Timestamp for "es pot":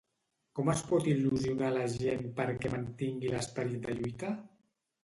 0.73-1.09